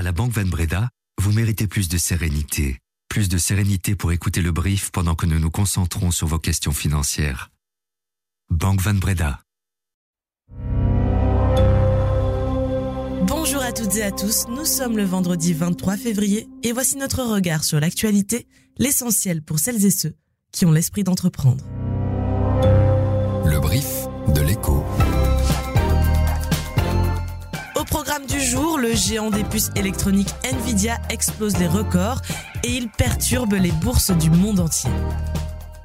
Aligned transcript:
À 0.00 0.02
la 0.02 0.12
Banque 0.12 0.32
Van 0.32 0.46
Breda, 0.46 0.88
vous 1.20 1.30
méritez 1.30 1.66
plus 1.66 1.90
de 1.90 1.98
sérénité. 1.98 2.78
Plus 3.10 3.28
de 3.28 3.36
sérénité 3.36 3.94
pour 3.94 4.12
écouter 4.12 4.40
le 4.40 4.50
brief 4.50 4.90
pendant 4.92 5.14
que 5.14 5.26
nous 5.26 5.38
nous 5.38 5.50
concentrons 5.50 6.10
sur 6.10 6.26
vos 6.26 6.38
questions 6.38 6.72
financières. 6.72 7.50
Banque 8.48 8.80
Van 8.80 8.94
Breda. 8.94 9.40
Bonjour 13.24 13.60
à 13.60 13.72
toutes 13.72 13.94
et 13.96 14.02
à 14.02 14.10
tous, 14.10 14.46
nous 14.48 14.64
sommes 14.64 14.96
le 14.96 15.04
vendredi 15.04 15.52
23 15.52 15.98
février 15.98 16.48
et 16.62 16.72
voici 16.72 16.96
notre 16.96 17.22
regard 17.22 17.62
sur 17.62 17.78
l'actualité, 17.78 18.46
l'essentiel 18.78 19.42
pour 19.42 19.58
celles 19.58 19.84
et 19.84 19.90
ceux 19.90 20.14
qui 20.50 20.64
ont 20.64 20.72
l'esprit 20.72 21.04
d'entreprendre. 21.04 21.62
Le 23.44 23.60
brief 23.60 24.08
de 24.34 24.40
l'écho. 24.40 24.82
Programme 28.10 28.26
du 28.26 28.44
jour, 28.44 28.76
le 28.76 28.92
géant 28.92 29.30
des 29.30 29.44
puces 29.44 29.70
électroniques 29.76 30.34
Nvidia 30.42 30.98
explose 31.10 31.56
les 31.58 31.68
records 31.68 32.20
et 32.64 32.70
il 32.72 32.88
perturbe 32.88 33.52
les 33.52 33.70
bourses 33.70 34.10
du 34.10 34.30
monde 34.30 34.58
entier. 34.58 34.90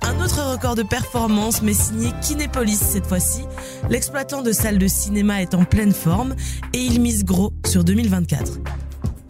Un 0.02 0.20
autre 0.20 0.42
record 0.54 0.74
de 0.74 0.82
performance, 0.82 1.62
mais 1.62 1.76
signé 1.76 2.10
Kinépolis 2.22 2.80
cette 2.80 3.06
fois-ci. 3.06 3.42
L'exploitant 3.92 4.42
de 4.42 4.52
salles 4.52 4.80
de 4.80 4.88
cinéma 4.88 5.44
est 5.44 5.54
en 5.54 5.66
pleine 5.66 5.94
forme 5.94 6.34
et 6.74 6.80
il 6.80 7.00
mise 7.00 7.26
gros 7.26 7.54
sur 7.64 7.84
2024. 7.84 8.60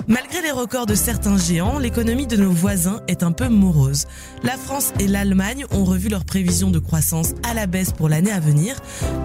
Malgré 0.07 0.41
les 0.41 0.51
records 0.51 0.85
de 0.85 0.95
certains 0.95 1.37
géants, 1.37 1.79
l'économie 1.79 2.27
de 2.27 2.37
nos 2.37 2.51
voisins 2.51 3.01
est 3.09 3.23
un 3.23 3.33
peu 3.33 3.49
morose. 3.49 4.05
La 4.43 4.55
France 4.55 4.93
et 4.99 5.07
l'Allemagne 5.07 5.65
ont 5.71 5.83
revu 5.83 6.07
leurs 6.07 6.25
prévisions 6.25 6.69
de 6.69 6.79
croissance 6.79 7.33
à 7.43 7.53
la 7.55 7.65
baisse 7.65 7.91
pour 7.91 8.07
l'année 8.07 8.31
à 8.31 8.39
venir, 8.39 8.77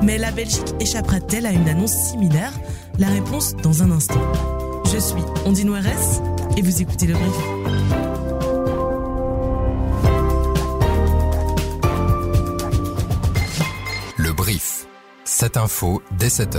mais 0.02 0.18
la 0.18 0.32
Belgique 0.32 0.74
échappera-t-elle 0.80 1.46
à 1.46 1.52
une 1.52 1.68
annonce 1.68 1.92
similaire? 1.92 2.52
La 3.00 3.08
réponse 3.08 3.56
dans 3.56 3.82
un 3.82 3.92
instant. 3.92 4.20
Je 4.92 4.98
suis 4.98 5.22
Ondine 5.46 5.70
Oueres 5.70 6.20
et 6.58 6.60
vous 6.60 6.82
écoutez 6.82 7.06
le 7.06 7.14
brief. 7.14 7.34
Le 14.18 14.32
brief. 14.34 14.86
Cette 15.24 15.56
info 15.56 16.02
dès 16.18 16.28
7 16.28 16.56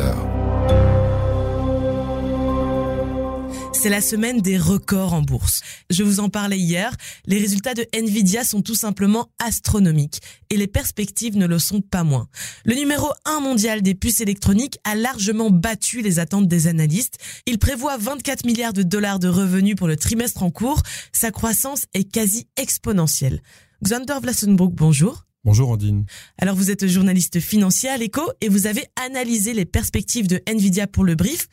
C'est 3.74 3.90
la 3.90 4.02
semaine 4.02 4.42
des 4.42 4.58
records 4.58 5.14
en 5.14 5.22
bourse. 5.22 5.62
Je 5.90 6.04
vous 6.04 6.20
en 6.20 6.30
parlais 6.30 6.60
hier, 6.60 6.96
les 7.26 7.40
résultats 7.40 7.74
de 7.74 7.86
Nvidia 7.94 8.44
sont 8.44 8.62
tout 8.62 8.76
simplement 8.76 9.30
astronomiques 9.40 10.20
et 10.50 10.58
les 10.58 10.68
perspectives 10.68 11.38
ne 11.38 11.48
le 11.48 11.58
sont 11.58 11.82
pas 11.82 12.04
moins. 12.04 12.28
Le 12.66 12.76
numéro 12.76 13.08
1 13.26 13.40
mondial 13.40 13.82
des 13.82 13.96
puces 13.96 14.22
électroniques 14.22 14.78
a 14.84 14.96
largement 14.96 15.50
battu 15.50 16.02
les 16.02 16.20
attentes 16.20 16.48
des 16.48 16.68
analystes. 16.68 17.18
Il 17.48 17.58
prévoit 17.60 17.98
24 17.98 18.46
milliards 18.46 18.74
de 18.74 18.84
dollars 18.84 19.20
de 19.20 19.30
revenus 19.30 19.76
pour 19.76 19.88
le 19.88 19.96
trimestre 19.96 20.44
en 20.44 20.52
cours. 20.52 20.84
Sa 21.14 21.32
croissance 21.32 21.86
est 21.94 22.12
quasi 22.12 22.48
exponentielle. 22.58 23.42
Xander 23.84 24.20
Vlassenbroek, 24.22 24.74
bonjour. 24.76 25.26
Bonjour 25.44 25.72
Andine. 25.72 26.06
Alors 26.38 26.56
vous 26.56 26.70
êtes 26.70 26.86
journaliste 26.86 27.40
financier 27.40 27.90
à 27.90 27.98
l'écho 27.98 28.22
et 28.42 28.48
vous 28.48 28.68
avez 28.68 28.86
analysé 28.96 29.56
les 29.56 29.66
perspectives 29.66 30.28
de 30.28 30.40
Nvidia 30.46 30.86
pour 30.86 31.04
le 31.04 31.16
brief. 31.16 31.48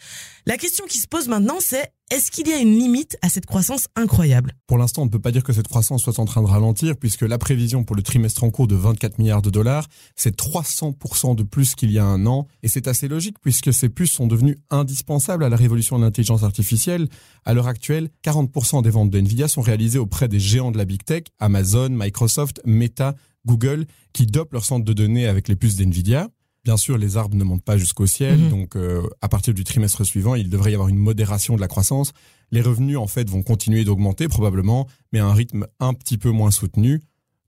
La 0.44 0.58
question 0.58 0.84
qui 0.86 0.98
se 0.98 1.08
pose 1.08 1.26
maintenant 1.26 1.56
c'est 1.58 1.90
est-ce 2.10 2.30
qu'il 2.30 2.48
y 2.48 2.52
a 2.52 2.58
une 2.58 2.78
limite 2.78 3.18
à 3.20 3.28
cette 3.28 3.44
croissance 3.44 3.86
incroyable? 3.94 4.54
Pour 4.66 4.78
l'instant, 4.78 5.02
on 5.02 5.04
ne 5.04 5.10
peut 5.10 5.18
pas 5.18 5.30
dire 5.30 5.42
que 5.42 5.52
cette 5.52 5.68
croissance 5.68 6.02
soit 6.02 6.18
en 6.18 6.24
train 6.24 6.42
de 6.42 6.46
ralentir 6.46 6.96
puisque 6.96 7.20
la 7.20 7.36
prévision 7.36 7.84
pour 7.84 7.96
le 7.96 8.02
trimestre 8.02 8.44
en 8.44 8.50
cours 8.50 8.66
de 8.66 8.74
24 8.76 9.18
milliards 9.18 9.42
de 9.42 9.50
dollars, 9.50 9.86
c'est 10.16 10.34
300% 10.34 11.34
de 11.34 11.42
plus 11.42 11.74
qu'il 11.74 11.90
y 11.90 11.98
a 11.98 12.04
un 12.04 12.24
an 12.26 12.46
et 12.62 12.68
c'est 12.68 12.88
assez 12.88 13.08
logique 13.08 13.36
puisque 13.42 13.74
ces 13.74 13.90
puces 13.90 14.12
sont 14.12 14.26
devenues 14.26 14.56
indispensables 14.70 15.44
à 15.44 15.50
la 15.50 15.56
révolution 15.56 15.98
de 15.98 16.04
l'intelligence 16.04 16.44
artificielle. 16.44 17.08
À 17.44 17.52
l'heure 17.52 17.68
actuelle, 17.68 18.08
40% 18.24 18.82
des 18.82 18.90
ventes 18.90 19.10
de 19.10 19.18
Nvidia 19.18 19.48
sont 19.48 19.62
réalisées 19.62 19.98
auprès 19.98 20.28
des 20.28 20.40
géants 20.40 20.70
de 20.70 20.78
la 20.78 20.86
big 20.86 21.04
tech, 21.04 21.24
Amazon, 21.38 21.90
Microsoft, 21.90 22.62
Meta, 22.64 23.16
Google, 23.46 23.86
qui 24.12 24.26
dopent 24.26 24.52
leur 24.52 24.64
centre 24.64 24.84
de 24.84 24.92
données 24.92 25.26
avec 25.26 25.48
les 25.48 25.56
puces 25.56 25.76
d'NVIDIA. 25.76 26.28
Bien 26.64 26.76
sûr, 26.76 26.98
les 26.98 27.16
arbres 27.16 27.36
ne 27.36 27.44
montent 27.44 27.64
pas 27.64 27.78
jusqu'au 27.78 28.06
ciel, 28.06 28.38
Mhm. 28.38 28.48
donc 28.50 28.76
euh, 28.76 29.02
à 29.22 29.28
partir 29.28 29.54
du 29.54 29.64
trimestre 29.64 30.04
suivant, 30.04 30.34
il 30.34 30.50
devrait 30.50 30.72
y 30.72 30.74
avoir 30.74 30.88
une 30.88 30.98
modération 30.98 31.56
de 31.56 31.60
la 31.60 31.68
croissance. 31.68 32.12
Les 32.50 32.60
revenus, 32.60 32.98
en 32.98 33.06
fait, 33.06 33.28
vont 33.30 33.42
continuer 33.42 33.84
d'augmenter 33.84 34.28
probablement, 34.28 34.86
mais 35.12 35.18
à 35.20 35.26
un 35.26 35.32
rythme 35.32 35.66
un 35.80 35.94
petit 35.94 36.18
peu 36.18 36.30
moins 36.30 36.50
soutenu. 36.50 37.00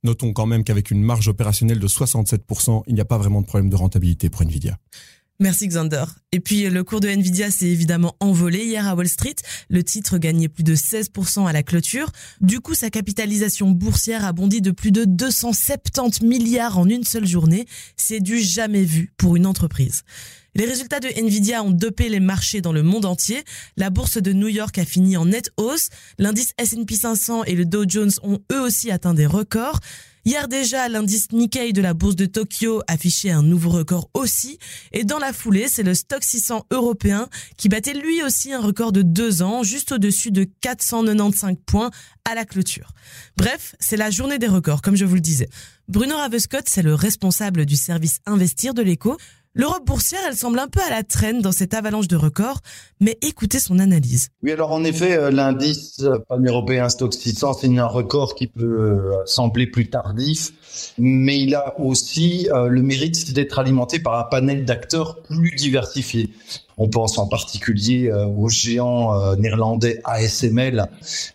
Notons 0.05 0.33
quand 0.33 0.47
même 0.47 0.65
qu'avec 0.65 0.91
une 0.91 1.03
marge 1.03 1.28
opérationnelle 1.28 1.78
de 1.78 1.87
67%, 1.89 2.83
il 2.87 2.95
n'y 2.95 3.01
a 3.03 3.05
pas 3.05 3.19
vraiment 3.19 3.43
de 3.43 3.47
problème 3.47 3.69
de 3.69 3.77
rentabilité 3.77 4.31
pour 4.31 4.43
Nvidia. 4.43 4.78
Merci 5.41 5.69
Xander. 5.69 6.05
Et 6.33 6.41
puis 6.41 6.69
le 6.69 6.84
cours 6.84 7.01
de 7.01 7.09
Nvidia 7.09 7.51
s'est 7.51 7.67
évidemment 7.67 8.15
envolé 8.21 8.62
hier 8.62 8.87
à 8.87 8.95
Wall 8.95 9.09
Street. 9.09 9.37
Le 9.71 9.83
titre 9.83 10.19
gagnait 10.19 10.51
plus 10.51 10.65
de 10.65 10.75
16% 10.75 11.49
à 11.49 11.53
la 11.53 11.62
clôture. 11.62 12.12
Du 12.43 12.61
coup, 12.61 12.75
sa 12.75 12.91
capitalisation 12.91 13.71
boursière 13.71 14.27
a 14.27 14.34
bondi 14.34 14.61
de 14.61 14.71
plus 14.71 14.93
de 14.93 15.06
270 15.06 16.27
milliards 16.27 16.78
en 16.78 16.87
une 16.87 17.05
seule 17.05 17.27
journée. 17.27 17.65
C'est 17.97 18.21
du 18.21 18.39
jamais 18.39 18.84
vu 18.84 19.15
pour 19.17 19.34
une 19.34 19.47
entreprise. 19.47 20.03
Les 20.55 20.67
résultats 20.67 21.01
de 21.01 21.09
Nvidia 21.09 21.62
ont 21.62 21.71
dopé 21.71 22.11
les 22.11 22.21
marchés 22.21 22.61
dans 22.61 22.72
le 22.72 22.83
monde 22.83 23.07
entier. 23.07 23.43
La 23.78 23.89
bourse 23.89 24.21
de 24.21 24.33
New 24.34 24.49
York 24.49 24.77
a 24.77 24.84
fini 24.84 25.17
en 25.17 25.25
nette 25.25 25.51
hausse. 25.57 25.89
L'indice 26.19 26.53
S&P 26.59 26.95
500 26.95 27.45
et 27.45 27.55
le 27.55 27.65
Dow 27.65 27.84
Jones 27.89 28.11
ont 28.22 28.41
eux 28.53 28.61
aussi 28.61 28.91
atteint 28.91 29.15
des 29.15 29.27
records. 29.27 29.81
Hier 30.27 30.49
déjà, 30.49 30.89
l'indice 30.89 31.33
Nikkei 31.33 31.73
de 31.73 31.81
la 31.81 31.95
bourse 31.95 32.15
de 32.15 32.27
Tokyo 32.27 32.83
affichait 32.87 33.31
un 33.31 33.43
nouveau 33.43 33.71
record 33.71 34.11
aussi. 34.13 34.59
Et 34.93 35.05
dans 35.05 35.19
la 35.19 35.33
foulée, 35.33 35.67
c'est 35.67 35.83
le 35.83 35.95
stock 35.95 36.23
600 36.23 36.67
européen 36.71 37.29
qui 37.57 37.71
battait 37.71 37.95
lui 37.95 38.23
aussi 38.23 38.53
un 38.53 38.61
record 38.61 38.93
de 38.93 39.01
deux 39.01 39.41
ans, 39.41 39.63
juste 39.63 39.93
au-dessus 39.93 40.31
de 40.31 40.45
495 40.61 41.57
points 41.65 41.91
à 42.31 42.35
la 42.35 42.45
clôture. 42.45 42.93
Bref, 43.39 43.75
c'est 43.81 43.97
la 43.97 44.11
journée 44.11 44.39
des 44.39 44.47
records, 44.47 44.83
comme 44.83 44.97
je 44.97 45.07
vous 45.07 45.15
le 45.15 45.21
disais. 45.23 45.49
Bruno 45.89 46.17
Ravescott, 46.17 46.69
c'est 46.69 46.83
le 46.83 46.95
responsable 46.95 47.65
du 47.65 47.77
service 47.77 48.21
Investir 48.27 48.75
de 48.75 48.83
l'écho. 48.83 49.17
L'Europe 49.53 49.84
boursière, 49.84 50.21
elle 50.28 50.37
semble 50.37 50.61
un 50.61 50.69
peu 50.69 50.78
à 50.81 50.91
la 50.91 51.03
traîne 51.03 51.43
dans 51.43 51.50
cette 51.50 51.75
avalanche 51.75 52.06
de 52.06 52.15
records, 52.15 52.61
mais 53.00 53.19
écoutez 53.21 53.59
son 53.59 53.81
analyse. 53.81 54.28
Oui, 54.44 54.53
alors 54.53 54.71
en 54.71 54.84
effet, 54.84 55.16
euh, 55.16 55.33
l'indice 55.33 55.97
euh, 56.05 56.21
pan-européen 56.28 56.88
Stock 56.88 57.12
600, 57.12 57.55
c'est 57.55 57.77
un 57.77 57.87
record 57.87 58.37
qui 58.37 58.47
peut 58.47 58.62
euh, 58.65 59.27
sembler 59.27 59.66
plus 59.66 59.91
tardif, 59.91 60.53
mais 60.99 61.41
il 61.41 61.56
a 61.56 61.75
aussi 61.81 62.47
le 62.53 62.81
mérite 62.81 63.33
d'être 63.33 63.59
alimenté 63.59 63.99
par 63.99 64.21
un 64.21 64.22
panel 64.22 64.65
d'acteurs 64.65 65.21
plus 65.22 65.56
diversifiés. 65.56 66.31
On 66.83 66.89
pense 66.89 67.19
en 67.19 67.27
particulier 67.27 68.09
euh, 68.09 68.25
au 68.25 68.49
géant 68.49 69.15
euh, 69.15 69.37
néerlandais 69.37 70.00
ASML, 70.05 70.87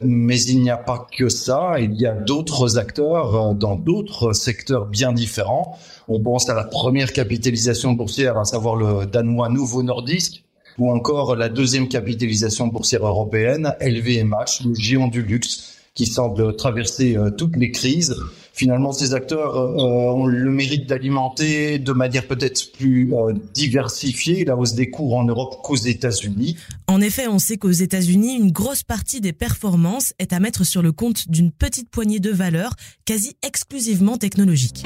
mais 0.02 0.42
il 0.42 0.60
n'y 0.60 0.72
a 0.72 0.78
pas 0.78 1.06
que 1.16 1.30
ça, 1.30 1.76
il 1.80 1.94
y 2.02 2.08
a 2.08 2.14
d'autres 2.14 2.80
acteurs 2.80 3.54
dans 3.54 3.76
d'autres 3.76 4.34
secteurs 4.34 4.88
bien 4.88 5.14
différents. 5.14 5.78
On 6.08 6.20
pense 6.20 6.50
à 6.50 6.54
la 6.54 6.64
première 6.64 7.14
capitalisation 7.14 7.94
boursière, 7.94 8.38
à 8.38 8.46
savoir 8.46 8.76
le 8.76 9.06
danois 9.06 9.50
Nouveau 9.50 9.82
Nordisk, 9.82 10.44
ou 10.78 10.92
encore 10.92 11.36
la 11.36 11.50
deuxième 11.50 11.88
capitalisation 11.88 12.68
boursière 12.68 13.06
européenne, 13.08 13.74
LVMH, 13.82 14.66
le 14.66 14.76
géant 14.76 15.08
du 15.08 15.24
luxe, 15.24 15.76
qui 15.96 16.06
semble 16.06 16.56
traverser 16.58 17.16
euh, 17.16 17.32
toutes 17.32 17.56
les 17.56 17.72
crises. 17.72 18.16
Finalement, 18.54 18.92
ces 18.92 19.14
acteurs 19.14 19.56
euh, 19.56 20.14
ont 20.14 20.26
le 20.26 20.52
mérite 20.52 20.88
d'alimenter 20.88 21.80
de 21.80 21.92
manière 21.94 22.28
peut-être 22.28 22.74
plus 22.74 23.14
euh, 23.14 23.34
diversifiée 23.54 24.44
la 24.44 24.58
hausse 24.58 24.74
des 24.74 24.90
cours 24.90 25.16
en 25.16 25.24
Europe 25.24 25.62
qu'aux 25.64 25.76
États-Unis. 25.76 26.58
En 26.88 27.00
effet, 27.00 27.28
on 27.28 27.40
sait 27.40 27.58
qu'aux 27.58 27.72
États-Unis, 27.72 28.36
une 28.36 28.52
grosse 28.52 28.84
partie 28.84 29.22
des 29.22 29.34
performances 29.34 30.14
est 30.20 30.34
à 30.34 30.40
mettre 30.42 30.66
sur 30.66 30.82
le 30.82 30.92
compte 30.92 31.30
d'une 31.30 31.52
petite 31.52 31.90
poignée 31.90 32.20
de 32.20 32.32
valeurs 32.32 32.76
quasi 33.06 33.38
exclusivement 33.42 34.18
technologiques. 34.18 34.86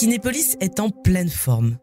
Kinépolis 0.00 0.56
est 0.60 0.80
en 0.80 0.88
pleine 0.88 1.28
forme. 1.28 1.76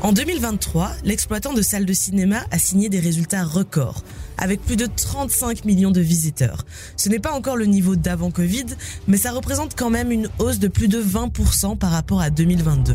En 0.00 0.12
2023, 0.12 0.92
l'exploitant 1.02 1.52
de 1.52 1.60
salles 1.60 1.86
de 1.86 1.92
cinéma 1.92 2.44
a 2.52 2.58
signé 2.60 2.88
des 2.88 3.00
résultats 3.00 3.42
records, 3.42 4.04
avec 4.38 4.60
plus 4.60 4.76
de 4.76 4.86
35 4.86 5.64
millions 5.64 5.90
de 5.90 6.00
visiteurs. 6.00 6.64
Ce 6.96 7.08
n'est 7.08 7.18
pas 7.18 7.32
encore 7.32 7.56
le 7.56 7.66
niveau 7.66 7.96
d'avant 7.96 8.30
Covid, 8.30 8.66
mais 9.08 9.16
ça 9.16 9.32
représente 9.32 9.76
quand 9.76 9.90
même 9.90 10.12
une 10.12 10.28
hausse 10.38 10.60
de 10.60 10.68
plus 10.68 10.86
de 10.86 11.02
20% 11.02 11.78
par 11.78 11.90
rapport 11.90 12.20
à 12.20 12.30
2022. 12.30 12.94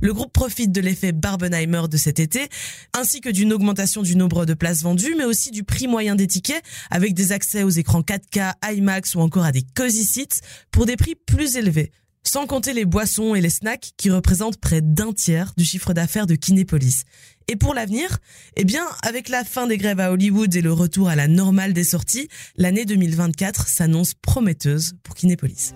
Le 0.00 0.14
groupe 0.14 0.32
profite 0.32 0.70
de 0.70 0.80
l'effet 0.80 1.12
Barbenheimer 1.12 1.82
de 1.90 1.96
cet 1.96 2.20
été, 2.20 2.48
ainsi 2.96 3.20
que 3.20 3.28
d'une 3.28 3.52
augmentation 3.52 4.02
du 4.02 4.16
nombre 4.16 4.46
de 4.46 4.54
places 4.54 4.82
vendues, 4.82 5.14
mais 5.16 5.24
aussi 5.24 5.50
du 5.50 5.64
prix 5.64 5.88
moyen 5.88 6.14
des 6.14 6.26
tickets, 6.26 6.62
avec 6.90 7.14
des 7.14 7.32
accès 7.32 7.64
aux 7.64 7.70
écrans 7.70 8.02
4K, 8.02 8.52
IMAX 8.74 9.16
ou 9.16 9.20
encore 9.20 9.44
à 9.44 9.52
des 9.52 9.64
cozy 9.74 10.04
seats 10.04 10.40
pour 10.70 10.86
des 10.86 10.96
prix 10.96 11.14
plus 11.14 11.56
élevés. 11.56 11.90
Sans 12.24 12.46
compter 12.46 12.74
les 12.74 12.84
boissons 12.84 13.34
et 13.34 13.40
les 13.40 13.48
snacks 13.48 13.92
qui 13.96 14.10
représentent 14.10 14.58
près 14.58 14.82
d'un 14.82 15.12
tiers 15.12 15.52
du 15.56 15.64
chiffre 15.64 15.94
d'affaires 15.94 16.26
de 16.26 16.34
Kinépolis. 16.34 17.04
Et 17.48 17.56
pour 17.56 17.72
l'avenir, 17.72 18.18
eh 18.56 18.64
bien, 18.64 18.84
avec 19.02 19.28
la 19.30 19.44
fin 19.44 19.66
des 19.66 19.78
grèves 19.78 20.00
à 20.00 20.12
Hollywood 20.12 20.54
et 20.54 20.60
le 20.60 20.72
retour 20.72 21.08
à 21.08 21.16
la 21.16 21.26
normale 21.26 21.72
des 21.72 21.84
sorties, 21.84 22.28
l'année 22.56 22.84
2024 22.84 23.66
s'annonce 23.66 24.12
prometteuse 24.14 24.92
pour 25.02 25.14
Kinépolis. 25.14 25.72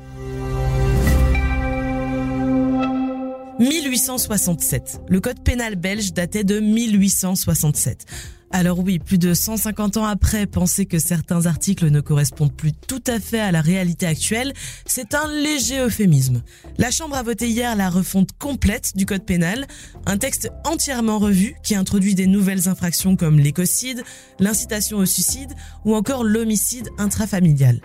1867. 3.62 5.02
Le 5.08 5.20
code 5.20 5.40
pénal 5.44 5.76
belge 5.76 6.12
datait 6.12 6.42
de 6.42 6.58
1867. 6.58 8.06
Alors 8.50 8.80
oui, 8.80 8.98
plus 8.98 9.18
de 9.18 9.32
150 9.32 9.96
ans 9.98 10.04
après, 10.04 10.46
penser 10.46 10.84
que 10.84 10.98
certains 10.98 11.46
articles 11.46 11.88
ne 11.88 12.00
correspondent 12.00 12.52
plus 12.52 12.72
tout 12.72 13.02
à 13.06 13.20
fait 13.20 13.40
à 13.40 13.52
la 13.52 13.60
réalité 13.60 14.04
actuelle, 14.04 14.52
c'est 14.84 15.14
un 15.14 15.26
léger 15.28 15.78
euphémisme. 15.78 16.42
La 16.76 16.90
Chambre 16.90 17.16
a 17.16 17.22
voté 17.22 17.48
hier 17.48 17.76
la 17.76 17.88
refonte 17.88 18.32
complète 18.32 18.96
du 18.96 19.06
Code 19.06 19.24
pénal, 19.24 19.66
un 20.06 20.18
texte 20.18 20.50
entièrement 20.64 21.18
revu 21.18 21.54
qui 21.62 21.76
introduit 21.76 22.16
des 22.16 22.26
nouvelles 22.26 22.68
infractions 22.68 23.16
comme 23.16 23.38
l'écocide, 23.38 24.02
l'incitation 24.40 24.98
au 24.98 25.06
suicide 25.06 25.54
ou 25.84 25.94
encore 25.94 26.24
l'homicide 26.24 26.88
intrafamilial. 26.98 27.80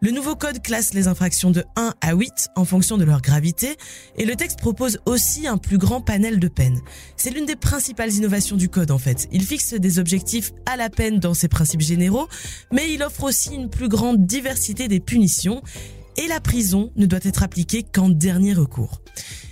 Le 0.00 0.12
nouveau 0.12 0.36
code 0.36 0.62
classe 0.62 0.94
les 0.94 1.08
infractions 1.08 1.50
de 1.50 1.64
1 1.74 1.92
à 2.00 2.14
8 2.14 2.30
en 2.54 2.64
fonction 2.64 2.98
de 2.98 3.04
leur 3.04 3.20
gravité 3.20 3.76
et 4.16 4.26
le 4.26 4.36
texte 4.36 4.60
propose 4.60 5.00
aussi 5.06 5.48
un 5.48 5.58
plus 5.58 5.76
grand 5.76 6.00
panel 6.00 6.38
de 6.38 6.46
peines. 6.46 6.80
C'est 7.16 7.30
l'une 7.30 7.46
des 7.46 7.56
principales 7.56 8.12
innovations 8.12 8.54
du 8.54 8.68
code 8.68 8.92
en 8.92 8.98
fait. 8.98 9.26
Il 9.32 9.42
fixe 9.42 9.74
des 9.74 9.98
objectifs 9.98 10.52
à 10.66 10.76
la 10.76 10.88
peine 10.88 11.18
dans 11.18 11.34
ses 11.34 11.48
principes 11.48 11.80
généraux, 11.80 12.28
mais 12.70 12.92
il 12.92 13.02
offre 13.02 13.24
aussi 13.24 13.56
une 13.56 13.70
plus 13.70 13.88
grande 13.88 14.24
diversité 14.24 14.86
des 14.86 15.00
punitions 15.00 15.62
et 16.16 16.28
la 16.28 16.38
prison 16.38 16.92
ne 16.94 17.06
doit 17.06 17.18
être 17.24 17.42
appliquée 17.42 17.82
qu'en 17.82 18.08
dernier 18.08 18.54
recours. 18.54 19.00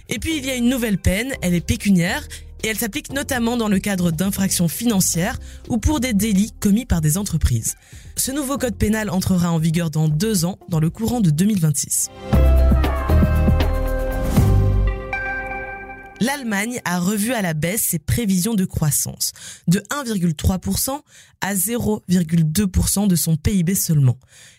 Et 0.08 0.20
puis 0.20 0.36
il 0.36 0.46
y 0.46 0.50
a 0.50 0.54
une 0.54 0.68
nouvelle 0.68 0.98
peine, 0.98 1.32
elle 1.42 1.54
est 1.54 1.60
pécuniaire 1.60 2.22
et 2.62 2.68
elle 2.68 2.78
s'applique 2.78 3.12
notamment 3.12 3.56
dans 3.56 3.68
le 3.68 3.78
cadre 3.78 4.10
d'infractions 4.10 4.68
financières 4.68 5.38
ou 5.68 5.78
pour 5.78 6.00
des 6.00 6.12
délits 6.12 6.52
commis 6.58 6.86
par 6.86 7.00
des 7.00 7.18
entreprises. 7.18 7.76
Ce 8.16 8.32
nouveau 8.32 8.58
code 8.58 8.76
pénal 8.76 9.10
entrera 9.10 9.50
en 9.52 9.58
vigueur 9.58 9.90
dans 9.90 10.08
deux 10.08 10.44
ans, 10.44 10.58
dans 10.68 10.80
le 10.80 10.90
courant 10.90 11.20
de 11.20 11.30
2026. 11.30 12.10
L'Allemagne 16.20 16.80
a 16.84 16.98
revu 16.98 17.32
à 17.32 17.42
la 17.42 17.52
baisse 17.52 17.82
ses 17.82 17.98
prévisions 17.98 18.54
de 18.54 18.64
croissance, 18.64 19.32
de 19.68 19.80
1,3% 19.90 21.00
à 21.42 21.54
0,2% 21.54 23.06
de 23.06 23.16
son 23.16 23.36
PIB 23.36 23.74
seulement. 23.74 24.18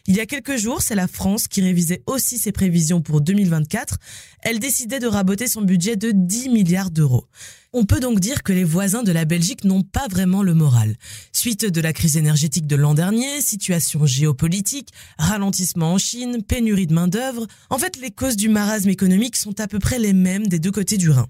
Il 0.09 0.15
y 0.15 0.21
a 0.21 0.25
quelques 0.25 0.55
jours, 0.55 0.81
c'est 0.81 0.95
la 0.95 1.07
France 1.09 1.49
qui 1.49 1.61
révisait 1.61 2.01
aussi 2.05 2.37
ses 2.37 2.53
prévisions 2.53 3.01
pour 3.01 3.19
2024. 3.19 3.97
Elle 4.41 4.57
décidait 4.57 4.99
de 4.99 5.07
raboter 5.07 5.47
son 5.47 5.61
budget 5.61 5.97
de 5.97 6.11
10 6.13 6.47
milliards 6.47 6.91
d'euros. 6.91 7.27
On 7.73 7.83
peut 7.83 7.99
donc 7.99 8.21
dire 8.21 8.41
que 8.41 8.53
les 8.53 8.63
voisins 8.63 9.03
de 9.03 9.11
la 9.11 9.25
Belgique 9.25 9.65
n'ont 9.65 9.83
pas 9.83 10.07
vraiment 10.07 10.43
le 10.43 10.53
moral. 10.53 10.95
Suite 11.33 11.65
de 11.65 11.81
la 11.81 11.91
crise 11.91 12.15
énergétique 12.15 12.67
de 12.67 12.77
l'an 12.77 12.93
dernier, 12.93 13.41
situation 13.41 14.05
géopolitique, 14.05 14.93
ralentissement 15.17 15.91
en 15.91 15.97
Chine, 15.97 16.41
pénurie 16.41 16.87
de 16.87 16.93
main-d'œuvre, 16.93 17.45
en 17.69 17.77
fait, 17.77 17.97
les 17.97 18.11
causes 18.11 18.37
du 18.37 18.47
marasme 18.47 18.89
économique 18.89 19.35
sont 19.35 19.59
à 19.59 19.67
peu 19.67 19.79
près 19.79 19.99
les 19.99 20.13
mêmes 20.13 20.47
des 20.47 20.59
deux 20.59 20.71
côtés 20.71 20.97
du 20.97 21.09
Rhin. 21.09 21.27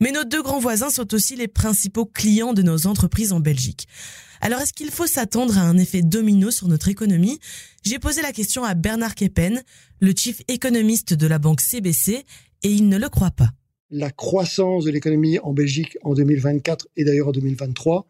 Mais 0.00 0.12
nos 0.12 0.24
deux 0.24 0.42
grands 0.42 0.58
voisins 0.58 0.90
sont 0.90 1.12
aussi 1.12 1.36
les 1.36 1.48
principaux 1.48 2.06
clients 2.06 2.54
de 2.54 2.62
nos 2.62 2.86
entreprises 2.86 3.34
en 3.34 3.40
Belgique. 3.40 3.86
Alors 4.46 4.60
est-ce 4.60 4.72
qu'il 4.72 4.92
faut 4.92 5.08
s'attendre 5.08 5.58
à 5.58 5.62
un 5.62 5.76
effet 5.76 6.02
domino 6.02 6.52
sur 6.52 6.68
notre 6.68 6.86
économie? 6.86 7.40
J'ai 7.82 7.98
posé 7.98 8.22
la 8.22 8.30
question 8.30 8.62
à 8.62 8.74
Bernard 8.74 9.16
Keppen, 9.16 9.60
le 9.98 10.12
chief 10.16 10.40
économiste 10.46 11.14
de 11.14 11.26
la 11.26 11.40
banque 11.40 11.60
CBC, 11.60 12.24
et 12.62 12.70
il 12.70 12.88
ne 12.88 12.96
le 12.96 13.08
croit 13.08 13.32
pas 13.32 13.50
la 13.90 14.12
croissance 14.12 14.84
de 14.84 14.92
l'économie 14.92 15.40
en 15.40 15.52
Belgique 15.52 15.98
en 16.04 16.14
2024 16.14 16.86
et 16.96 17.02
d'ailleurs 17.02 17.26
en 17.26 17.32
2023 17.32 18.06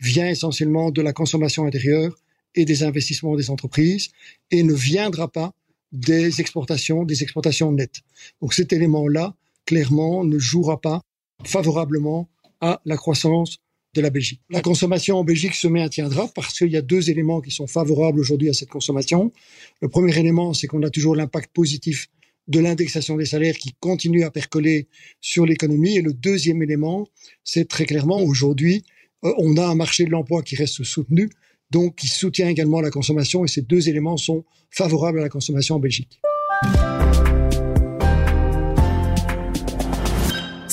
vient 0.00 0.28
essentiellement 0.28 0.90
de 0.90 1.02
la 1.02 1.12
consommation 1.12 1.66
intérieure 1.66 2.16
et 2.56 2.64
des 2.64 2.82
investissements 2.82 3.36
des 3.36 3.48
entreprises 3.48 4.08
et 4.50 4.64
ne 4.64 4.74
viendra 4.74 5.28
pas 5.28 5.52
des 5.92 6.40
exportations, 6.40 7.04
des 7.04 7.22
exportations 7.22 7.70
nettes. 7.70 8.00
Donc 8.40 8.54
cet 8.54 8.72
élément-là, 8.72 9.36
clairement, 9.66 10.24
ne 10.24 10.38
jouera 10.38 10.80
pas 10.80 11.00
favorablement 11.44 12.28
à 12.60 12.80
la 12.84 12.96
croissance 12.96 13.58
de 13.96 14.02
la 14.02 14.10
Belgique. 14.10 14.40
La 14.50 14.60
consommation 14.60 15.16
en 15.16 15.24
Belgique 15.24 15.54
se 15.54 15.66
maintiendra 15.66 16.28
parce 16.34 16.58
qu'il 16.58 16.70
y 16.70 16.76
a 16.76 16.82
deux 16.82 17.10
éléments 17.10 17.40
qui 17.40 17.50
sont 17.50 17.66
favorables 17.66 18.20
aujourd'hui 18.20 18.48
à 18.48 18.52
cette 18.52 18.68
consommation. 18.68 19.32
Le 19.80 19.88
premier 19.88 20.16
élément, 20.18 20.54
c'est 20.54 20.66
qu'on 20.66 20.82
a 20.82 20.90
toujours 20.90 21.16
l'impact 21.16 21.50
positif 21.52 22.08
de 22.48 22.60
l'indexation 22.60 23.16
des 23.16 23.26
salaires 23.26 23.56
qui 23.56 23.74
continue 23.80 24.22
à 24.22 24.30
percoler 24.30 24.88
sur 25.20 25.46
l'économie. 25.46 25.96
Et 25.96 26.02
le 26.02 26.12
deuxième 26.12 26.62
élément, 26.62 27.08
c'est 27.42 27.68
très 27.68 27.86
clairement 27.86 28.20
aujourd'hui, 28.20 28.84
euh, 29.24 29.32
on 29.38 29.56
a 29.56 29.66
un 29.66 29.74
marché 29.74 30.04
de 30.04 30.10
l'emploi 30.10 30.42
qui 30.42 30.56
reste 30.56 30.84
soutenu, 30.84 31.30
donc 31.70 31.96
qui 31.96 32.08
soutient 32.08 32.48
également 32.48 32.80
la 32.80 32.90
consommation. 32.90 33.44
Et 33.44 33.48
ces 33.48 33.62
deux 33.62 33.88
éléments 33.88 34.16
sont 34.16 34.44
favorables 34.70 35.18
à 35.18 35.22
la 35.22 35.28
consommation 35.28 35.76
en 35.76 35.80
Belgique. 35.80 36.20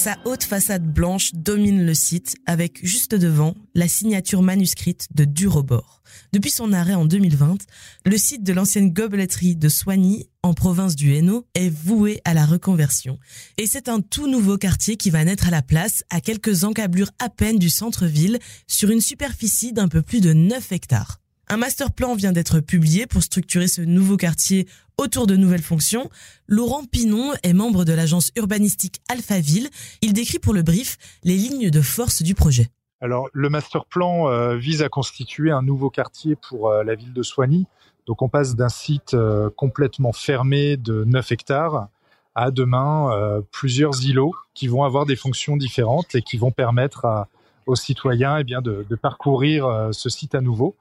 Sa 0.03 0.17
haute 0.25 0.43
façade 0.43 0.83
blanche 0.83 1.31
domine 1.33 1.85
le 1.85 1.93
site 1.93 2.35
avec 2.45 2.85
juste 2.85 3.15
devant 3.15 3.55
la 3.73 3.87
signature 3.87 4.41
manuscrite 4.41 5.07
de 5.15 5.23
Durobor. 5.23 6.01
Depuis 6.33 6.51
son 6.51 6.73
arrêt 6.73 6.93
en 6.93 7.05
2020, 7.05 7.59
le 8.05 8.17
site 8.17 8.43
de 8.43 8.51
l'ancienne 8.51 8.91
gobeletterie 8.91 9.55
de 9.55 9.69
Soigny, 9.69 10.27
en 10.41 10.53
province 10.53 10.97
du 10.97 11.13
Hainaut, 11.13 11.47
est 11.55 11.69
voué 11.69 12.19
à 12.25 12.33
la 12.33 12.45
reconversion. 12.45 13.17
Et 13.57 13.65
c'est 13.65 13.87
un 13.87 14.01
tout 14.01 14.27
nouveau 14.27 14.57
quartier 14.57 14.97
qui 14.97 15.09
va 15.09 15.23
naître 15.23 15.47
à 15.47 15.51
la 15.51 15.61
place, 15.61 16.03
à 16.09 16.19
quelques 16.19 16.65
encablures 16.65 17.11
à 17.19 17.29
peine 17.29 17.57
du 17.57 17.69
centre-ville, 17.69 18.39
sur 18.67 18.89
une 18.89 18.99
superficie 18.99 19.71
d'un 19.71 19.87
peu 19.87 20.01
plus 20.01 20.19
de 20.19 20.33
9 20.33 20.69
hectares. 20.73 21.22
Un 21.49 21.57
master 21.57 21.91
plan 21.91 22.15
vient 22.15 22.31
d'être 22.31 22.61
publié 22.61 23.05
pour 23.05 23.21
structurer 23.21 23.67
ce 23.67 23.81
nouveau 23.81 24.15
quartier 24.15 24.67
autour 24.97 25.27
de 25.27 25.35
nouvelles 25.35 25.61
fonctions. 25.61 26.09
Laurent 26.47 26.85
Pinon 26.85 27.33
est 27.43 27.53
membre 27.53 27.83
de 27.83 27.93
l'agence 27.93 28.31
urbanistique 28.37 29.01
Alphaville. 29.09 29.69
Il 30.01 30.13
décrit 30.13 30.39
pour 30.39 30.53
le 30.53 30.61
brief 30.61 30.97
les 31.23 31.35
lignes 31.35 31.69
de 31.69 31.81
force 31.81 32.23
du 32.23 32.33
projet. 32.33 32.69
Alors, 33.01 33.27
le 33.33 33.49
master 33.49 33.85
plan 33.85 34.29
euh, 34.29 34.55
vise 34.55 34.81
à 34.81 34.87
constituer 34.87 35.51
un 35.51 35.61
nouveau 35.61 35.89
quartier 35.89 36.37
pour 36.37 36.69
euh, 36.69 36.85
la 36.85 36.95
ville 36.95 37.11
de 37.11 37.21
Soigny. 37.21 37.65
Donc, 38.07 38.21
on 38.21 38.29
passe 38.29 38.55
d'un 38.55 38.69
site 38.69 39.13
euh, 39.13 39.49
complètement 39.49 40.13
fermé 40.13 40.77
de 40.77 41.03
9 41.03 41.33
hectares 41.33 41.89
à 42.35 42.49
demain 42.49 43.43
plusieurs 43.51 44.03
îlots 44.03 44.33
qui 44.55 44.67
vont 44.67 44.83
avoir 44.83 45.05
des 45.05 45.15
fonctions 45.15 45.55
différentes 45.55 46.15
et 46.15 46.23
qui 46.23 46.37
vont 46.37 46.49
permettre 46.49 47.27
aux 47.67 47.75
citoyens 47.75 48.39
eh 48.39 48.43
de 48.43 48.95
parcourir 48.95 49.89
ce 49.91 50.09
site 50.09 50.33
à 50.33 50.41
nouveau. 50.41 50.75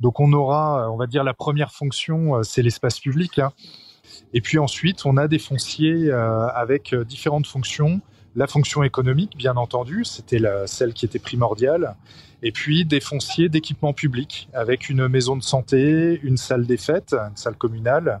Donc 0.00 0.18
on 0.20 0.32
aura, 0.32 0.84
euh, 0.84 0.90
on 0.90 0.96
va 0.96 1.06
dire, 1.06 1.24
la 1.24 1.34
première 1.34 1.72
fonction, 1.72 2.36
euh, 2.36 2.42
c'est 2.42 2.62
l'espace 2.62 2.98
public. 2.98 3.38
Hein. 3.38 3.52
Et 4.32 4.40
puis 4.40 4.58
ensuite, 4.58 5.04
on 5.06 5.16
a 5.16 5.28
des 5.28 5.38
fonciers 5.38 6.10
euh, 6.10 6.46
avec 6.48 6.94
différentes 6.94 7.46
fonctions. 7.46 8.00
La 8.36 8.46
fonction 8.46 8.82
économique, 8.82 9.36
bien 9.36 9.56
entendu, 9.56 10.04
c'était 10.04 10.40
celle 10.66 10.92
qui 10.94 11.04
était 11.04 11.18
primordiale. 11.18 11.96
Et 12.42 12.52
puis 12.52 12.84
des 12.84 13.00
fonciers 13.00 13.48
d'équipement 13.48 13.92
public, 13.92 14.48
avec 14.52 14.88
une 14.88 15.08
maison 15.08 15.36
de 15.36 15.42
santé, 15.42 16.20
une 16.22 16.36
salle 16.36 16.64
des 16.64 16.76
fêtes, 16.76 17.12
une 17.12 17.36
salle 17.36 17.56
communale. 17.56 18.20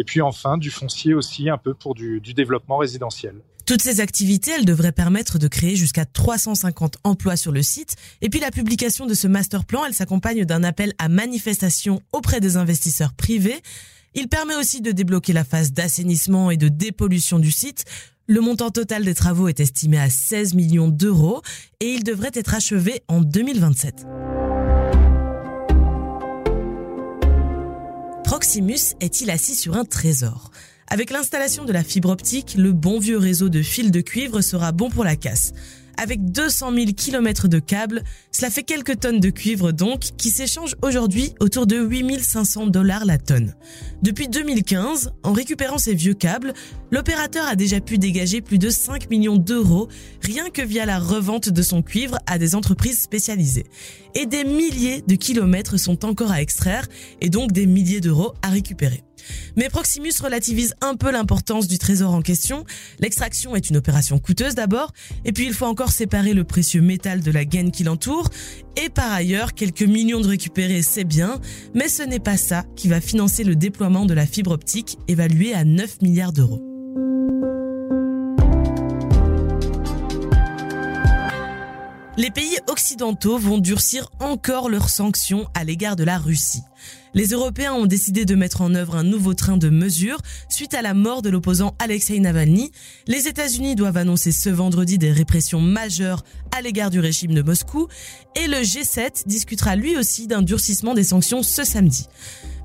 Et 0.00 0.04
puis 0.04 0.22
enfin, 0.22 0.56
du 0.56 0.70
foncier 0.70 1.12
aussi 1.12 1.50
un 1.50 1.58
peu 1.58 1.74
pour 1.74 1.94
du, 1.94 2.22
développement 2.34 2.78
résidentiel. 2.78 3.34
Toutes 3.66 3.82
ces 3.82 4.00
activités, 4.00 4.50
elles 4.50 4.64
devraient 4.64 4.92
permettre 4.92 5.38
de 5.38 5.46
créer 5.46 5.76
jusqu'à 5.76 6.06
350 6.06 6.96
emplois 7.04 7.36
sur 7.36 7.52
le 7.52 7.60
site. 7.60 7.96
Et 8.22 8.30
puis 8.30 8.40
la 8.40 8.50
publication 8.50 9.04
de 9.04 9.12
ce 9.12 9.28
master 9.28 9.66
plan, 9.66 9.84
elle 9.84 9.92
s'accompagne 9.92 10.46
d'un 10.46 10.64
appel 10.64 10.94
à 10.96 11.10
manifestation 11.10 12.00
auprès 12.14 12.40
des 12.40 12.56
investisseurs 12.56 13.12
privés. 13.12 13.60
Il 14.14 14.28
permet 14.28 14.56
aussi 14.56 14.80
de 14.80 14.90
débloquer 14.90 15.34
la 15.34 15.44
phase 15.44 15.70
d'assainissement 15.72 16.50
et 16.50 16.56
de 16.56 16.68
dépollution 16.68 17.38
du 17.38 17.50
site. 17.50 17.84
Le 18.26 18.40
montant 18.40 18.70
total 18.70 19.04
des 19.04 19.14
travaux 19.14 19.48
est 19.48 19.60
estimé 19.60 19.98
à 19.98 20.08
16 20.08 20.54
millions 20.54 20.88
d'euros 20.88 21.42
et 21.80 21.88
il 21.90 22.04
devrait 22.04 22.32
être 22.32 22.54
achevé 22.54 23.02
en 23.08 23.20
2027. 23.20 24.06
Proximus 28.30 28.94
est-il 29.00 29.28
assis 29.28 29.56
sur 29.56 29.76
un 29.76 29.84
trésor? 29.84 30.52
Avec 30.86 31.10
l'installation 31.10 31.64
de 31.64 31.72
la 31.72 31.82
fibre 31.82 32.10
optique, 32.10 32.54
le 32.56 32.70
bon 32.70 33.00
vieux 33.00 33.18
réseau 33.18 33.48
de 33.48 33.60
fils 33.60 33.90
de 33.90 34.00
cuivre 34.00 34.40
sera 34.40 34.70
bon 34.70 34.88
pour 34.88 35.02
la 35.02 35.16
casse. 35.16 35.52
Avec 36.02 36.32
200 36.32 36.72
000 36.72 36.86
km 36.96 37.46
de 37.46 37.58
câbles, 37.58 38.02
cela 38.32 38.48
fait 38.48 38.62
quelques 38.62 39.00
tonnes 39.00 39.20
de 39.20 39.28
cuivre 39.28 39.70
donc, 39.70 40.00
qui 40.16 40.30
s'échangent 40.30 40.74
aujourd'hui 40.80 41.34
autour 41.40 41.66
de 41.66 41.76
8500 41.76 42.68
dollars 42.68 43.04
la 43.04 43.18
tonne. 43.18 43.54
Depuis 44.00 44.26
2015, 44.26 45.12
en 45.22 45.34
récupérant 45.34 45.76
ces 45.76 45.94
vieux 45.94 46.14
câbles, 46.14 46.54
l'opérateur 46.90 47.46
a 47.46 47.54
déjà 47.54 47.82
pu 47.82 47.98
dégager 47.98 48.40
plus 48.40 48.56
de 48.56 48.70
5 48.70 49.10
millions 49.10 49.36
d'euros 49.36 49.88
rien 50.22 50.48
que 50.48 50.62
via 50.62 50.86
la 50.86 50.98
revente 50.98 51.50
de 51.50 51.62
son 51.62 51.82
cuivre 51.82 52.16
à 52.26 52.38
des 52.38 52.54
entreprises 52.54 53.02
spécialisées. 53.02 53.66
Et 54.14 54.24
des 54.24 54.44
milliers 54.44 55.02
de 55.06 55.16
kilomètres 55.16 55.78
sont 55.78 56.06
encore 56.06 56.30
à 56.30 56.40
extraire 56.40 56.88
et 57.20 57.28
donc 57.28 57.52
des 57.52 57.66
milliers 57.66 58.00
d'euros 58.00 58.32
à 58.40 58.48
récupérer. 58.48 59.04
Mais 59.56 59.68
Proximus 59.68 60.12
relativise 60.22 60.74
un 60.80 60.96
peu 60.96 61.10
l'importance 61.10 61.68
du 61.68 61.78
trésor 61.78 62.14
en 62.14 62.22
question. 62.22 62.64
L'extraction 62.98 63.56
est 63.56 63.70
une 63.70 63.76
opération 63.76 64.18
coûteuse 64.18 64.54
d'abord, 64.54 64.92
et 65.24 65.32
puis 65.32 65.46
il 65.46 65.54
faut 65.54 65.66
encore 65.66 65.90
séparer 65.90 66.34
le 66.34 66.44
précieux 66.44 66.80
métal 66.80 67.20
de 67.20 67.30
la 67.30 67.44
gaine 67.44 67.70
qui 67.70 67.84
l'entoure. 67.84 68.28
Et 68.76 68.88
par 68.88 69.12
ailleurs, 69.12 69.54
quelques 69.54 69.82
millions 69.82 70.20
de 70.20 70.28
récupérés, 70.28 70.82
c'est 70.82 71.04
bien, 71.04 71.40
mais 71.74 71.88
ce 71.88 72.02
n'est 72.02 72.20
pas 72.20 72.36
ça 72.36 72.64
qui 72.76 72.88
va 72.88 73.00
financer 73.00 73.44
le 73.44 73.56
déploiement 73.56 74.06
de 74.06 74.14
la 74.14 74.26
fibre 74.26 74.52
optique 74.52 74.98
évaluée 75.08 75.54
à 75.54 75.64
9 75.64 76.02
milliards 76.02 76.32
d'euros. 76.32 76.79
Les 82.20 82.30
pays 82.30 82.58
occidentaux 82.68 83.38
vont 83.38 83.56
durcir 83.56 84.10
encore 84.20 84.68
leurs 84.68 84.90
sanctions 84.90 85.48
à 85.54 85.64
l'égard 85.64 85.96
de 85.96 86.04
la 86.04 86.18
Russie. 86.18 86.60
Les 87.14 87.28
Européens 87.28 87.72
ont 87.72 87.86
décidé 87.86 88.26
de 88.26 88.34
mettre 88.34 88.60
en 88.60 88.74
œuvre 88.74 88.96
un 88.96 89.04
nouveau 89.04 89.32
train 89.32 89.56
de 89.56 89.70
mesures 89.70 90.20
suite 90.50 90.74
à 90.74 90.82
la 90.82 90.92
mort 90.92 91.22
de 91.22 91.30
l'opposant 91.30 91.74
Alexei 91.78 92.20
Navalny. 92.20 92.72
Les 93.06 93.26
États-Unis 93.26 93.74
doivent 93.74 93.96
annoncer 93.96 94.32
ce 94.32 94.50
vendredi 94.50 94.98
des 94.98 95.10
répressions 95.10 95.62
majeures 95.62 96.22
à 96.54 96.60
l'égard 96.60 96.90
du 96.90 97.00
régime 97.00 97.32
de 97.32 97.40
Moscou 97.40 97.88
et 98.36 98.48
le 98.48 98.58
G7 98.58 99.26
discutera 99.26 99.74
lui 99.74 99.96
aussi 99.96 100.26
d'un 100.26 100.42
durcissement 100.42 100.92
des 100.92 101.04
sanctions 101.04 101.42
ce 101.42 101.64
samedi. 101.64 102.06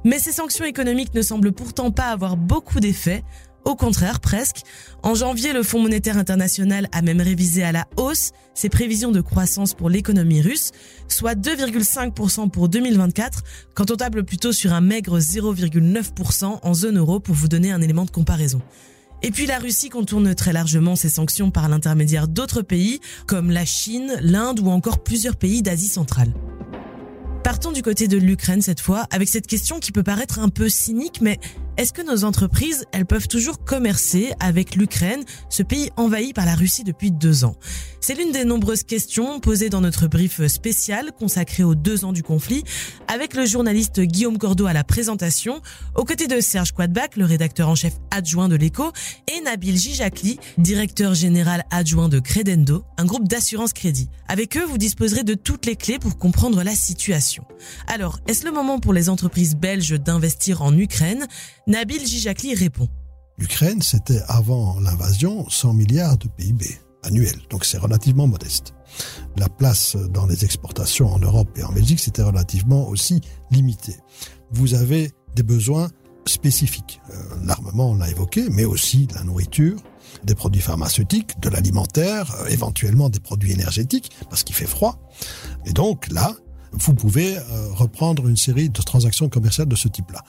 Mais 0.03 0.19
ces 0.19 0.33
sanctions 0.33 0.65
économiques 0.65 1.13
ne 1.13 1.21
semblent 1.21 1.53
pourtant 1.53 1.91
pas 1.91 2.09
avoir 2.09 2.35
beaucoup 2.35 2.81
d'effets. 2.81 3.23
Au 3.65 3.75
contraire, 3.75 4.19
presque. 4.19 4.61
En 5.01 5.15
janvier, 5.15 5.51
le 5.51 5.63
Fonds 5.63 5.81
monétaire 5.81 6.17
international 6.17 6.87
a 6.91 7.01
même 7.01 7.19
révisé 7.19 7.63
à 7.63 7.71
la 7.71 7.87
hausse 7.97 8.31
ses 8.53 8.69
prévisions 8.69 9.11
de 9.11 9.21
croissance 9.21 9.73
pour 9.73 9.89
l'économie 9.89 10.41
russe, 10.41 10.71
soit 11.07 11.33
2,5% 11.33 12.49
pour 12.51 12.69
2024, 12.69 13.43
quand 13.73 13.89
on 13.89 13.95
table 13.95 14.23
plutôt 14.23 14.53
sur 14.53 14.71
un 14.71 14.81
maigre 14.81 15.19
0,9% 15.19 16.59
en 16.61 16.73
zone 16.75 16.99
euro 16.99 17.19
pour 17.19 17.33
vous 17.33 17.47
donner 17.47 17.71
un 17.71 17.81
élément 17.81 18.05
de 18.05 18.11
comparaison. 18.11 18.61
Et 19.23 19.31
puis 19.31 19.47
la 19.47 19.57
Russie 19.57 19.89
contourne 19.89 20.35
très 20.35 20.53
largement 20.53 20.95
ses 20.95 21.09
sanctions 21.09 21.49
par 21.49 21.67
l'intermédiaire 21.67 22.27
d'autres 22.27 22.61
pays, 22.61 22.99
comme 23.25 23.49
la 23.49 23.65
Chine, 23.65 24.13
l'Inde 24.21 24.59
ou 24.59 24.69
encore 24.69 25.01
plusieurs 25.01 25.35
pays 25.35 25.63
d'Asie 25.63 25.87
centrale. 25.87 26.31
Partons 27.43 27.71
du 27.71 27.81
côté 27.81 28.07
de 28.07 28.17
l'Ukraine 28.17 28.61
cette 28.61 28.79
fois, 28.79 29.07
avec 29.11 29.27
cette 29.27 29.47
question 29.47 29.79
qui 29.79 29.91
peut 29.91 30.03
paraître 30.03 30.39
un 30.39 30.49
peu 30.49 30.69
cynique, 30.69 31.19
mais 31.21 31.39
est-ce 31.77 31.91
que 31.91 32.01
nos 32.01 32.23
entreprises, 32.23 32.85
elles 32.93 33.05
peuvent 33.05 33.27
toujours 33.27 33.63
commercer 33.63 34.31
avec 34.39 34.75
l'Ukraine, 34.75 35.23
ce 35.49 35.61
pays 35.61 35.89
envahi 35.97 36.31
par 36.31 36.45
la 36.45 36.55
Russie 36.55 36.83
depuis 36.83 37.11
deux 37.11 37.43
ans? 37.43 37.55
C'est 37.99 38.15
l'une 38.15 38.31
des 38.31 38.45
nombreuses 38.45 38.83
questions 38.83 39.39
posées 39.39 39.69
dans 39.69 39.81
notre 39.81 40.07
brief 40.07 40.45
spécial 40.47 41.11
consacré 41.17 41.63
aux 41.63 41.75
deux 41.75 42.05
ans 42.05 42.13
du 42.13 42.23
conflit, 42.23 42.63
avec 43.07 43.33
le 43.33 43.45
journaliste 43.45 43.99
Guillaume 43.99 44.37
Cordeau 44.37 44.67
à 44.67 44.73
la 44.73 44.83
présentation, 44.83 45.61
aux 45.95 46.05
côtés 46.05 46.27
de 46.27 46.39
Serge 46.39 46.71
Quadbac, 46.71 47.17
le 47.17 47.25
rédacteur 47.25 47.67
en 47.67 47.75
chef 47.75 47.93
adjoint 48.11 48.47
de 48.47 48.55
l'Echo, 48.55 48.91
et 49.27 49.41
Nabil 49.41 49.77
Gijakli, 49.77 50.39
directeur 50.57 51.13
général 51.13 51.65
adjoint 51.71 52.09
de 52.09 52.19
Credendo, 52.19 52.85
un 52.97 53.05
groupe 53.05 53.27
d'assurance 53.27 53.73
crédit. 53.73 54.09
Avec 54.27 54.55
eux, 54.55 54.65
vous 54.65 54.77
disposerez 54.77 55.23
de 55.23 55.33
toutes 55.33 55.65
les 55.65 55.75
clés 55.75 55.99
pour 55.99 56.17
comprendre 56.17 56.63
la 56.63 56.75
situation. 56.75 57.43
Alors, 57.87 58.19
est-ce 58.27 58.45
le 58.45 58.51
moment 58.51 58.79
pour 58.79 58.93
les 58.93 59.09
entreprises 59.09 59.55
belges 59.55 59.99
d'investir 59.99 60.61
en 60.61 60.77
Ukraine? 60.77 61.27
Nabil 61.67 62.05
Gijakli 62.05 62.53
répond. 62.53 62.87
L'Ukraine, 63.39 63.81
c'était 63.81 64.21
avant 64.27 64.79
l'invasion 64.79 65.49
100 65.49 65.73
milliards 65.73 66.17
de 66.17 66.27
PIB 66.27 66.63
annuels, 67.03 67.39
donc 67.49 67.65
c'est 67.65 67.79
relativement 67.79 68.27
modeste. 68.27 68.73
La 69.37 69.49
place 69.49 69.95
dans 69.95 70.27
les 70.27 70.45
exportations 70.45 71.11
en 71.11 71.19
Europe 71.19 71.49
et 71.57 71.63
en 71.63 71.71
Belgique, 71.71 71.99
c'était 71.99 72.21
relativement 72.21 72.87
aussi 72.87 73.21
limité. 73.49 73.95
Vous 74.51 74.75
avez 74.75 75.11
des 75.35 75.41
besoins 75.43 75.89
spécifiques. 76.27 77.01
Euh, 77.09 77.13
l'armement, 77.43 77.91
on 77.91 77.95
l'a 77.95 78.09
évoqué, 78.09 78.47
mais 78.49 78.65
aussi 78.65 79.07
de 79.07 79.15
la 79.15 79.23
nourriture, 79.23 79.81
des 80.23 80.35
produits 80.35 80.61
pharmaceutiques, 80.61 81.39
de 81.39 81.49
l'alimentaire, 81.49 82.33
euh, 82.41 82.47
éventuellement 82.47 83.09
des 83.09 83.19
produits 83.19 83.51
énergétiques, 83.51 84.11
parce 84.29 84.43
qu'il 84.43 84.55
fait 84.55 84.67
froid. 84.67 84.99
Et 85.65 85.73
donc 85.73 86.11
là, 86.11 86.35
vous 86.71 86.93
pouvez 86.93 87.37
euh, 87.37 87.71
reprendre 87.73 88.27
une 88.27 88.37
série 88.37 88.69
de 88.69 88.81
transactions 88.81 89.29
commerciales 89.29 89.67
de 89.67 89.75
ce 89.75 89.87
type-là. 89.87 90.21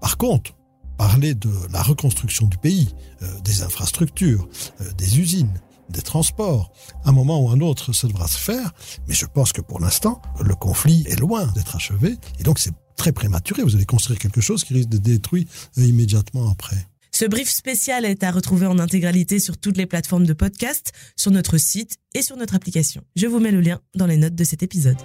Par 0.00 0.16
contre, 0.18 0.52
parler 0.96 1.34
de 1.34 1.50
la 1.72 1.82
reconstruction 1.82 2.46
du 2.46 2.58
pays, 2.58 2.94
euh, 3.22 3.40
des 3.40 3.62
infrastructures, 3.62 4.48
euh, 4.80 4.92
des 4.92 5.18
usines, 5.18 5.60
des 5.90 6.02
transports. 6.02 6.72
Un 7.04 7.12
moment 7.12 7.42
ou 7.42 7.50
un 7.50 7.60
autre, 7.60 7.92
ça 7.92 8.08
devra 8.08 8.26
se 8.28 8.38
faire, 8.38 8.72
mais 9.06 9.14
je 9.14 9.26
pense 9.26 9.52
que 9.52 9.60
pour 9.60 9.80
l'instant, 9.80 10.20
le 10.40 10.54
conflit 10.54 11.04
est 11.08 11.18
loin 11.18 11.46
d'être 11.48 11.76
achevé, 11.76 12.16
et 12.38 12.42
donc 12.42 12.58
c'est 12.58 12.74
très 12.96 13.12
prématuré. 13.12 13.62
Vous 13.62 13.74
allez 13.74 13.86
construire 13.86 14.18
quelque 14.18 14.40
chose 14.40 14.64
qui 14.64 14.74
risque 14.74 14.88
de 14.88 14.98
détruire 14.98 15.46
euh, 15.78 15.84
immédiatement 15.84 16.50
après. 16.50 16.86
Ce 17.12 17.24
brief 17.24 17.48
spécial 17.48 18.04
est 18.04 18.24
à 18.24 18.32
retrouver 18.32 18.66
en 18.66 18.80
intégralité 18.80 19.38
sur 19.38 19.56
toutes 19.56 19.76
les 19.76 19.86
plateformes 19.86 20.26
de 20.26 20.32
podcast, 20.32 20.92
sur 21.16 21.30
notre 21.30 21.58
site 21.58 21.96
et 22.12 22.22
sur 22.22 22.36
notre 22.36 22.56
application. 22.56 23.04
Je 23.14 23.28
vous 23.28 23.38
mets 23.38 23.52
le 23.52 23.60
lien 23.60 23.80
dans 23.94 24.06
les 24.06 24.16
notes 24.16 24.34
de 24.34 24.42
cet 24.42 24.64
épisode. 24.64 24.96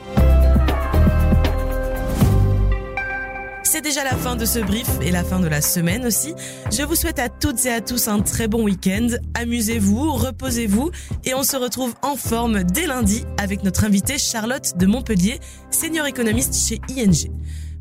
C'est 3.71 3.81
déjà 3.81 4.03
la 4.03 4.15
fin 4.15 4.35
de 4.35 4.45
ce 4.45 4.57
brief 4.57 4.87
et 4.99 5.11
la 5.11 5.23
fin 5.23 5.39
de 5.39 5.47
la 5.47 5.61
semaine 5.61 6.03
aussi. 6.03 6.33
Je 6.71 6.81
vous 6.81 6.95
souhaite 6.95 7.19
à 7.19 7.29
toutes 7.29 7.63
et 7.67 7.71
à 7.71 7.81
tous 7.81 8.07
un 8.07 8.19
très 8.19 8.47
bon 8.47 8.63
week-end. 8.63 9.09
Amusez-vous, 9.35 10.11
reposez-vous 10.11 10.89
et 11.23 11.35
on 11.35 11.43
se 11.43 11.55
retrouve 11.55 11.93
en 12.01 12.15
forme 12.15 12.63
dès 12.63 12.87
lundi 12.87 13.25
avec 13.37 13.63
notre 13.63 13.83
invitée 13.83 14.17
Charlotte 14.17 14.75
de 14.75 14.87
Montpellier, 14.87 15.39
senior 15.69 16.07
économiste 16.07 16.55
chez 16.55 16.81
ING. 16.89 17.31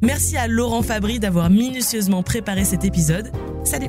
Merci 0.02 0.36
à 0.36 0.46
Laurent 0.46 0.82
Fabry 0.82 1.20
d'avoir 1.20 1.48
minutieusement 1.48 2.22
préparé 2.22 2.66
cet 2.66 2.84
épisode. 2.84 3.32
Salut 3.64 3.88